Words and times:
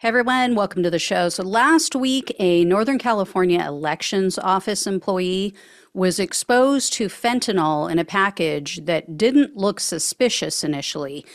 Hey 0.00 0.06
everyone, 0.10 0.54
welcome 0.54 0.84
to 0.84 0.90
the 0.90 1.00
show. 1.00 1.28
So 1.28 1.42
last 1.42 1.96
week, 1.96 2.32
a 2.38 2.64
Northern 2.64 3.00
California 3.00 3.66
elections 3.66 4.38
office 4.38 4.86
employee 4.86 5.52
was 5.92 6.20
exposed 6.20 6.92
to 6.92 7.08
fentanyl 7.08 7.90
in 7.90 7.98
a 7.98 8.04
package 8.04 8.84
that 8.84 9.16
didn't 9.18 9.56
look 9.56 9.80
suspicious 9.80 10.62
initially. 10.62 11.26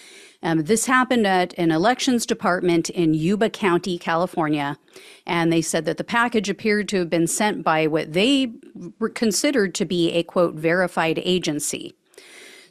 Um, 0.41 0.63
this 0.63 0.86
happened 0.86 1.28
at 1.28 1.54
an 1.57 1.71
elections 1.71 2.26
department 2.26 2.89
in 2.89 3.13
Yuba 3.13 3.49
County, 3.49 3.97
California, 3.97 4.77
and 5.25 5.52
they 5.52 5.61
said 5.61 5.84
that 5.84 5.98
the 5.98 6.05
package 6.05 6.50
appeared 6.50 6.88
to 6.88 7.00
have 7.00 7.09
been 7.09 7.27
sent 7.27 7.66
by 7.66 7.86
what 7.86 8.14
they 8.14 8.54
considered 9.14 9.75
to 9.75 9.84
be 9.84 10.14
a 10.14 10.23
quote 10.23 10.55
verified 10.55 11.20
agency. 11.25 11.98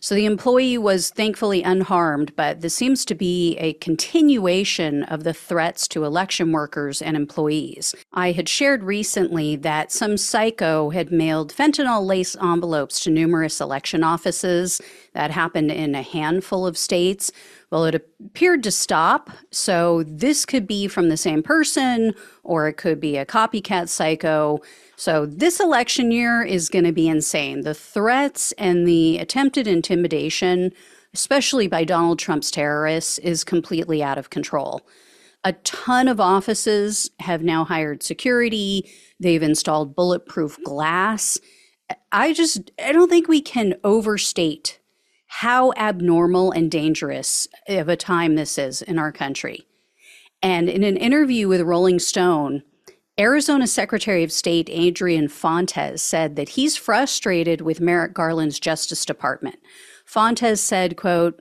So 0.03 0.17
the 0.17 0.27
employee 0.27 0.79
was 0.79 1.11
thankfully 1.11 1.63
unharmed, 1.63 2.35
but 2.35 2.61
this 2.61 2.75
seems 2.75 3.05
to 3.05 3.15
be 3.15 3.57
a 3.59 3.75
continuation 3.75 5.05
of 5.05 5.23
the 5.23 5.33
threats 5.33 5.87
to 5.89 6.03
election 6.05 6.51
workers 6.51 7.01
and 7.01 7.17
employees. 7.17 7.95
I 8.13 8.33
had 8.33 8.49
shared 8.49 8.83
recently 8.83 9.55
that 9.55 9.93
some 9.93 10.17
psycho 10.17 10.91
had 10.91 11.13
mailed 11.13 11.55
fentanyl 11.55 12.05
lace 12.05 12.35
envelopes 12.43 12.99
to 13.05 13.11
numerous 13.11 13.61
election 13.61 14.03
offices. 14.03 14.81
That 15.13 15.31
happened 15.31 15.71
in 15.71 15.95
a 15.95 16.03
handful 16.03 16.67
of 16.67 16.77
states. 16.77 17.31
Well, 17.73 17.87
it 17.87 17.95
appeared 17.95 18.63
to 18.65 18.71
stop. 18.71 19.31
So 19.51 20.03
this 20.03 20.45
could 20.45 20.67
be 20.67 20.89
from 20.89 21.09
the 21.09 21.17
same 21.17 21.43
person, 21.43 22.13
or 22.45 22.69
it 22.69 22.75
could 22.75 23.01
be 23.01 23.17
a 23.17 23.25
copycat 23.25 23.89
psycho. 23.89 24.61
So, 24.97 25.25
this 25.25 25.59
election 25.59 26.13
year 26.13 26.43
is 26.43 26.69
going 26.69 26.85
to 26.85 26.93
be 26.93 27.09
insane. 27.09 27.63
The 27.63 27.73
threats 27.73 28.53
and 28.53 28.87
the 28.87 29.17
attempted 29.17 29.67
intimidation, 29.67 30.73
especially 31.15 31.67
by 31.67 31.85
Donald 31.85 32.19
Trump's 32.19 32.51
terrorists, 32.51 33.17
is 33.19 33.43
completely 33.43 34.03
out 34.03 34.19
of 34.19 34.29
control. 34.29 34.83
A 35.43 35.55
ton 35.55 36.09
of 36.09 36.21
offices 36.21 37.11
have 37.21 37.43
now 37.43 37.65
hired 37.65 38.03
security, 38.03 38.87
they've 39.19 39.43
installed 39.43 39.97
bulletproof 39.97 40.59
glass. 40.63 41.39
I 42.13 42.35
just 42.35 42.71
I 42.85 42.93
don't 42.93 43.09
think 43.09 43.29
we 43.29 43.41
can 43.41 43.77
overstate 43.83 44.79
how 45.37 45.73
abnormal 45.79 46.53
and 46.53 46.71
dangerous 46.71 47.49
of 47.67 47.89
a 47.89 47.97
time 47.97 48.35
this 48.35 48.59
is 48.59 48.83
in 48.83 48.99
our 48.99 49.11
country. 49.11 49.67
And 50.43 50.69
in 50.69 50.85
an 50.85 50.99
interview 50.99 51.49
with 51.49 51.63
Rolling 51.63 52.01
Stone, 52.01 52.63
Arizona 53.19 53.67
Secretary 53.67 54.23
of 54.23 54.31
State 54.31 54.69
Adrian 54.71 55.29
Fontes 55.29 56.03
said 56.03 56.37
that 56.37 56.51
he's 56.51 56.77
frustrated 56.77 57.63
with 57.63 57.81
Merrick 57.81 58.13
Garland's 58.13 58.61
Justice 58.61 59.07
Department. 59.07 59.57
Fontes 60.05 60.61
said, 60.61 60.99
quote, 60.99 61.41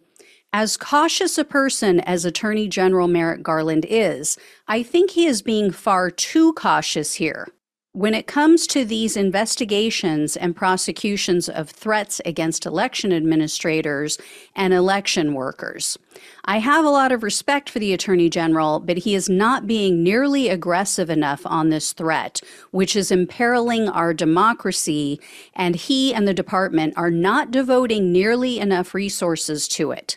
as 0.53 0.78
cautious 0.78 1.38
a 1.38 1.44
person 1.44 2.00
as 2.00 2.23
Attorney 2.23 2.69
General 2.69 3.09
Merrick 3.09 3.44
Garland 3.44 3.86
is, 3.89 4.38
I 4.69 4.84
think 4.84 5.12
he 5.12 5.25
is 5.25 5.42
being 5.42 5.69
far 5.69 6.09
too 6.09 6.53
cautious 6.53 7.16
here. 7.16 7.50
When 7.94 8.14
it 8.14 8.25
comes 8.25 8.67
to 8.67 8.86
these 8.86 9.17
investigations 9.17 10.38
and 10.38 10.56
prosecutions 10.56 11.50
of 11.50 11.70
threats 11.70 12.22
against 12.25 12.66
election 12.66 13.11
administrators 13.11 14.17
and 14.56 14.73
election 14.73 15.34
workers, 15.34 15.97
I 16.45 16.59
have 16.59 16.86
a 16.86 16.89
lot 16.89 17.12
of 17.12 17.22
respect 17.22 17.69
for 17.69 17.80
the 17.80 17.92
Attorney 17.92 18.30
General, 18.30 18.80
but 18.80 19.00
he 19.00 19.14
is 19.14 19.28
not 19.28 19.67
being 19.67 20.02
nearly 20.03 20.47
aggressive 20.47 21.09
enough 21.09 21.42
on 21.44 21.67
this 21.67 21.92
threat, 21.92 22.39
which 22.72 22.95
is 22.95 23.12
imperiling 23.12 23.89
our 23.89 24.14
democracy, 24.14 25.19
and 25.53 25.75
he 25.75 26.14
and 26.14 26.25
the 26.25 26.34
department 26.34 26.94
are 26.95 27.12
not 27.12 27.52
devoting 27.52 28.14
nearly 28.14 28.58
enough 28.58 28.94
resources 28.94 29.67
to 29.67 29.92
it. 29.92 30.16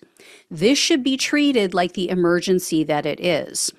This 0.49 0.79
should 0.79 1.03
be 1.03 1.17
treated 1.17 1.75
like 1.75 1.95
the 1.95 2.09
emergency 2.09 2.85
that 2.85 3.05
it 3.05 3.19
is. 3.19 3.73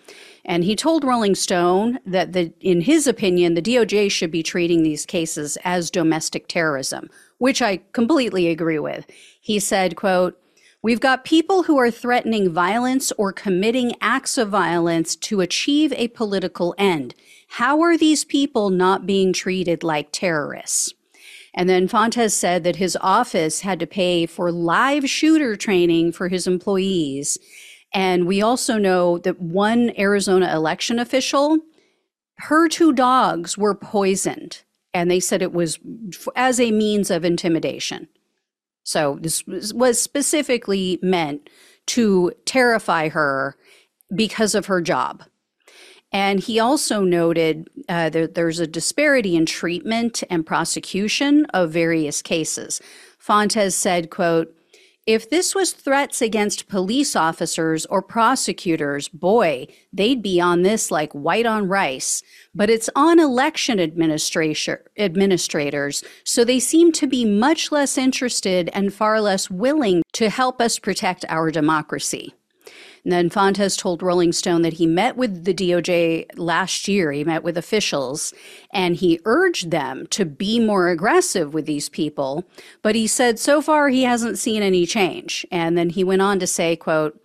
And 0.46 0.64
he 0.64 0.76
told 0.76 1.04
Rolling 1.04 1.34
Stone 1.34 2.00
that 2.06 2.34
the, 2.34 2.54
in 2.62 2.82
his 2.82 3.08
opinion, 3.08 3.56
the 3.56 3.62
DOJ 3.62 4.12
should 4.12 4.30
be 4.30 4.44
treating 4.44 4.84
these 4.84 5.06
cases 5.06 5.58
as 5.64 5.90
domestic 5.90 6.48
terrorism, 6.48 7.10
which 7.40 7.64
I 7.64 7.82
completely 7.94 8.48
agree 8.48 8.80
with. 8.80 9.08
He 9.42 9.60
said, 9.60 9.96
quote, 9.96 10.40
We've 10.84 11.00
got 11.00 11.26
people 11.26 11.64
who 11.64 11.80
are 11.80 11.90
threatening 11.90 12.52
violence 12.52 13.12
or 13.18 13.34
committing 13.34 13.94
acts 14.02 14.38
of 14.38 14.50
violence 14.50 15.16
to 15.16 15.42
achieve 15.42 15.92
a 15.94 16.10
political 16.10 16.76
end. 16.78 17.16
How 17.48 17.82
are 17.82 17.98
these 17.98 18.24
people 18.24 18.70
not 18.70 19.08
being 19.08 19.34
treated 19.34 19.84
like 19.84 20.10
terrorists? 20.12 20.94
And 21.56 21.68
then 21.68 21.88
Fontes 21.88 22.36
said 22.36 22.64
that 22.66 22.76
his 22.76 22.96
office 23.02 23.62
had 23.62 23.80
to 23.80 23.88
pay 23.88 24.28
for 24.28 24.52
live 24.52 25.10
shooter 25.10 25.56
training 25.56 26.12
for 26.12 26.28
his 26.28 26.46
employees 26.46 27.40
and 27.96 28.28
we 28.28 28.42
also 28.42 28.78
know 28.78 29.18
that 29.20 29.40
one 29.40 29.94
Arizona 29.98 30.54
election 30.54 31.00
official, 31.00 31.60
her 32.40 32.68
two 32.68 32.92
dogs 32.92 33.58
were 33.58 33.74
poisoned, 33.74 34.64
and 34.94 35.10
they 35.10 35.22
said 35.22 35.42
it 35.42 35.54
was 35.54 35.80
as 36.36 36.60
a 36.60 36.72
means 36.72 37.10
of 37.10 37.24
intimidation. 37.24 38.10
So 38.84 39.18
this 39.22 39.46
was 39.48 40.00
specifically 40.00 41.00
meant 41.02 41.50
to 41.88 42.34
terrify 42.44 43.08
her 43.10 43.56
because 44.14 44.56
of 44.56 44.66
her 44.66 44.82
job. 44.82 45.24
And 46.12 46.42
he 46.42 46.60
also 46.60 47.02
noted 47.02 47.70
uh, 47.88 48.10
that 48.10 48.36
there's 48.36 48.60
a 48.60 48.68
disparity 48.68 49.38
in 49.38 49.46
treatment 49.46 50.22
and 50.30 50.46
prosecution 50.46 51.46
of 51.46 51.72
various 51.72 52.22
cases. 52.22 52.82
Fontes 53.18 53.74
said, 53.74 54.10
quote, 54.10 54.54
if 55.06 55.30
this 55.30 55.54
was 55.54 55.72
threats 55.72 56.20
against 56.22 56.68
police 56.68 57.16
officers 57.16 57.86
or 57.86 58.02
prosecutors, 58.02 59.08
boy, 59.08 59.68
they'd 59.94 60.24
be 60.24 60.42
on 60.42 60.64
this 60.64 60.90
like 60.90 61.14
white 61.14 61.46
on 61.46 61.68
rice. 61.68 62.24
But 62.56 62.72
it's 62.72 62.90
on 62.96 63.20
election 63.20 63.80
administrators, 63.80 66.04
so 66.24 66.44
they 66.44 66.60
seem 66.60 66.92
to 66.94 67.06
be 67.06 67.26
much 67.26 67.72
less 67.72 67.98
interested 67.98 68.70
and 68.74 68.94
far 68.94 69.22
less 69.22 69.50
willing 69.50 70.02
to 70.14 70.30
help 70.30 70.60
us 70.60 70.80
protect 70.80 71.26
our 71.30 71.52
democracy. 71.52 72.34
And 73.06 73.12
then 73.12 73.30
Fontes 73.30 73.78
told 73.78 74.02
Rolling 74.02 74.34
Stone 74.34 74.64
that 74.64 74.74
he 74.74 74.88
met 74.88 75.16
with 75.16 75.46
the 75.46 75.54
DOJ 75.54 76.26
last 76.38 76.88
year. 76.88 77.12
He 77.12 77.24
met 77.24 77.44
with 77.44 77.56
officials 77.56 78.34
and 78.74 78.96
he 78.96 79.20
urged 79.26 79.70
them 79.70 80.08
to 80.08 80.26
be 80.26 80.60
more 80.60 80.90
aggressive 80.90 81.54
with 81.54 81.68
these 81.68 81.88
people. 81.88 82.44
But 82.82 82.96
he 82.96 83.06
said 83.06 83.38
so 83.38 83.62
far 83.62 83.90
he 83.90 84.04
hasn't 84.04 84.40
seen 84.40 84.64
any 84.64 84.88
change. 84.88 85.46
And 85.52 85.78
then 85.78 85.92
he 85.92 86.04
went 86.04 86.24
on 86.24 86.40
to 86.40 86.48
say, 86.48 86.76
quote, 86.76 87.22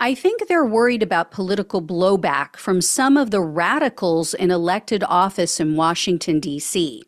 I 0.00 0.14
think 0.14 0.48
they're 0.48 0.64
worried 0.64 1.02
about 1.02 1.30
political 1.30 1.82
blowback 1.82 2.56
from 2.56 2.80
some 2.80 3.18
of 3.18 3.30
the 3.30 3.42
radicals 3.42 4.32
in 4.32 4.50
elected 4.50 5.04
office 5.04 5.60
in 5.60 5.76
Washington, 5.76 6.40
D.C. 6.40 7.02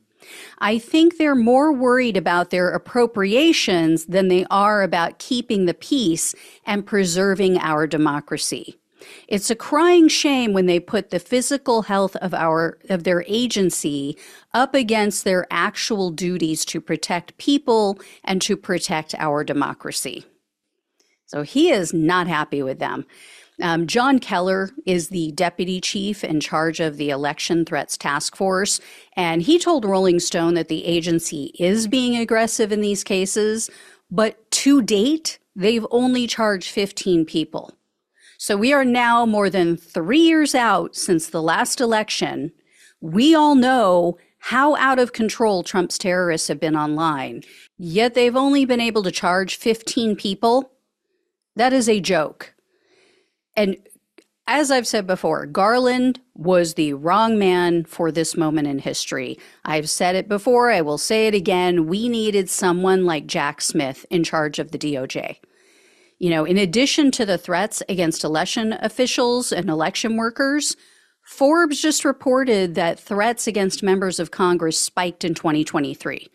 I 0.58 0.78
think 0.78 1.16
they're 1.16 1.34
more 1.34 1.72
worried 1.72 2.16
about 2.16 2.50
their 2.50 2.70
appropriations 2.70 4.06
than 4.06 4.28
they 4.28 4.46
are 4.50 4.82
about 4.82 5.18
keeping 5.18 5.66
the 5.66 5.74
peace 5.74 6.34
and 6.66 6.86
preserving 6.86 7.58
our 7.58 7.86
democracy. 7.86 8.76
It's 9.28 9.50
a 9.50 9.56
crying 9.56 10.08
shame 10.08 10.52
when 10.52 10.66
they 10.66 10.80
put 10.80 11.10
the 11.10 11.18
physical 11.18 11.82
health 11.82 12.16
of 12.16 12.34
our 12.34 12.78
of 12.88 13.04
their 13.04 13.24
agency 13.26 14.18
up 14.52 14.74
against 14.74 15.24
their 15.24 15.46
actual 15.50 16.10
duties 16.10 16.64
to 16.66 16.80
protect 16.80 17.38
people 17.38 17.98
and 18.24 18.42
to 18.42 18.56
protect 18.56 19.14
our 19.16 19.42
democracy. 19.42 20.26
So 21.26 21.42
he 21.42 21.70
is 21.70 21.94
not 21.94 22.26
happy 22.26 22.62
with 22.62 22.78
them. 22.80 23.06
Um, 23.62 23.86
John 23.86 24.18
Keller 24.18 24.70
is 24.86 25.08
the 25.08 25.32
deputy 25.32 25.80
chief 25.80 26.24
in 26.24 26.40
charge 26.40 26.80
of 26.80 26.96
the 26.96 27.10
Election 27.10 27.64
Threats 27.64 27.96
Task 27.96 28.34
Force, 28.36 28.80
and 29.16 29.42
he 29.42 29.58
told 29.58 29.84
Rolling 29.84 30.20
Stone 30.20 30.54
that 30.54 30.68
the 30.68 30.84
agency 30.84 31.52
is 31.58 31.86
being 31.86 32.16
aggressive 32.16 32.72
in 32.72 32.80
these 32.80 33.04
cases, 33.04 33.70
but 34.10 34.50
to 34.52 34.82
date, 34.82 35.38
they've 35.54 35.86
only 35.90 36.26
charged 36.26 36.70
15 36.70 37.24
people. 37.26 37.74
So 38.38 38.56
we 38.56 38.72
are 38.72 38.84
now 38.84 39.26
more 39.26 39.50
than 39.50 39.76
three 39.76 40.20
years 40.20 40.54
out 40.54 40.96
since 40.96 41.28
the 41.28 41.42
last 41.42 41.80
election. 41.80 42.52
We 43.00 43.34
all 43.34 43.54
know 43.54 44.16
how 44.38 44.74
out 44.76 44.98
of 44.98 45.12
control 45.12 45.62
Trump's 45.62 45.98
terrorists 45.98 46.48
have 46.48 46.58
been 46.58 46.76
online, 46.76 47.42
yet 47.76 48.14
they've 48.14 48.36
only 48.36 48.64
been 48.64 48.80
able 48.80 49.02
to 49.02 49.10
charge 49.10 49.56
15 49.56 50.16
people. 50.16 50.72
That 51.56 51.74
is 51.74 51.88
a 51.88 52.00
joke. 52.00 52.54
And 53.56 53.76
as 54.46 54.70
I've 54.70 54.86
said 54.86 55.06
before, 55.06 55.46
Garland 55.46 56.20
was 56.34 56.74
the 56.74 56.94
wrong 56.94 57.38
man 57.38 57.84
for 57.84 58.10
this 58.10 58.36
moment 58.36 58.66
in 58.66 58.80
history. 58.80 59.38
I've 59.64 59.88
said 59.88 60.16
it 60.16 60.28
before, 60.28 60.70
I 60.70 60.80
will 60.80 60.98
say 60.98 61.28
it 61.28 61.34
again. 61.34 61.86
We 61.86 62.08
needed 62.08 62.50
someone 62.50 63.04
like 63.04 63.26
Jack 63.26 63.60
Smith 63.60 64.04
in 64.10 64.24
charge 64.24 64.58
of 64.58 64.72
the 64.72 64.78
DOJ. 64.78 65.36
You 66.18 66.30
know, 66.30 66.44
in 66.44 66.58
addition 66.58 67.12
to 67.12 67.24
the 67.24 67.38
threats 67.38 67.82
against 67.88 68.24
election 68.24 68.72
officials 68.80 69.52
and 69.52 69.70
election 69.70 70.16
workers, 70.16 70.76
Forbes 71.24 71.80
just 71.80 72.04
reported 72.04 72.74
that 72.74 72.98
threats 72.98 73.46
against 73.46 73.84
members 73.84 74.18
of 74.18 74.32
Congress 74.32 74.76
spiked 74.76 75.24
in 75.24 75.34
2023. 75.34 76.26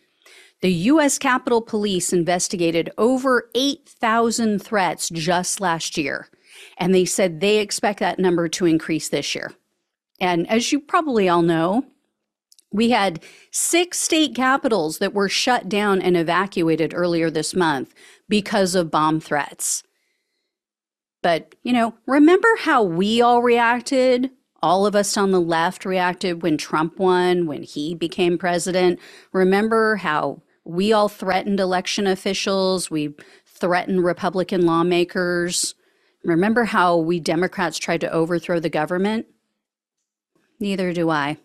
The 0.62 0.72
U.S. 0.72 1.20
Capitol 1.20 1.62
Police 1.62 2.14
investigated 2.14 2.90
over 2.98 3.50
8,000 3.54 4.60
threats 4.60 5.10
just 5.10 5.60
last 5.60 5.98
year. 5.98 6.30
And 6.78 6.94
they 6.94 7.06
said 7.06 7.40
they 7.40 7.60
expect 7.60 8.00
that 8.00 8.20
number 8.20 8.48
to 8.50 8.66
increase 8.66 9.10
this 9.10 9.36
year. 9.36 9.54
And 10.20 10.50
as 10.50 10.72
you 10.72 10.80
probably 10.80 11.28
all 11.28 11.42
know, 11.42 11.86
we 12.72 12.90
had 12.90 13.24
six 13.52 14.00
state 14.00 14.36
capitals 14.36 14.98
that 15.00 15.14
were 15.14 15.30
shut 15.30 15.70
down 15.70 16.02
and 16.02 16.18
evacuated 16.18 16.94
earlier 16.94 17.30
this 17.30 17.56
month 17.56 17.94
because 18.28 18.76
of 18.76 18.92
bomb 18.92 19.20
threats. 19.20 19.84
But, 21.22 21.56
you 21.64 21.74
know, 21.74 21.96
remember 22.06 22.50
how 22.60 22.84
we 22.84 23.22
all 23.22 23.42
reacted? 23.42 24.30
All 24.62 24.86
of 24.86 24.96
us 24.96 25.16
on 25.16 25.32
the 25.32 25.42
left 25.42 25.86
reacted 25.86 26.44
when 26.44 26.58
Trump 26.58 27.00
won, 27.00 27.46
when 27.48 27.64
he 27.64 27.96
became 27.96 28.38
president. 28.38 29.00
Remember 29.32 29.96
how 29.96 30.42
we 30.66 30.92
all 30.92 31.08
threatened 31.10 31.60
election 31.60 32.08
officials? 32.08 32.92
We 32.92 33.16
threatened 33.46 34.04
Republican 34.04 34.66
lawmakers. 34.66 35.76
Remember 36.26 36.64
how 36.64 36.98
we 36.98 37.20
Democrats 37.20 37.78
tried 37.78 38.02
to 38.02 38.12
overthrow 38.12 38.60
the 38.60 38.70
government? 38.70 39.28
Neither 40.60 40.92
do 40.92 41.10
I. 41.10 41.38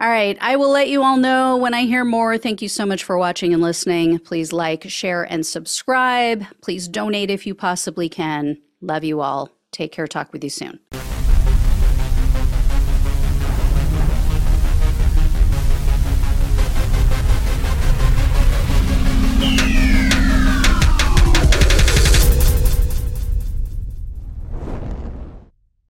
All 0.00 0.08
right. 0.08 0.38
I 0.40 0.56
will 0.56 0.70
let 0.70 0.88
you 0.88 1.02
all 1.02 1.16
know 1.16 1.56
when 1.56 1.74
I 1.74 1.82
hear 1.82 2.04
more. 2.04 2.38
Thank 2.38 2.62
you 2.62 2.68
so 2.68 2.86
much 2.86 3.02
for 3.02 3.18
watching 3.18 3.52
and 3.52 3.60
listening. 3.60 4.18
Please 4.20 4.52
like, 4.52 4.88
share, 4.88 5.24
and 5.24 5.44
subscribe. 5.44 6.44
Please 6.62 6.86
donate 6.86 7.30
if 7.30 7.46
you 7.46 7.54
possibly 7.54 8.08
can. 8.08 8.58
Love 8.80 9.02
you 9.02 9.20
all. 9.20 9.50
Take 9.72 9.90
care. 9.90 10.06
Talk 10.06 10.32
with 10.32 10.44
you 10.44 10.50
soon. 10.50 10.78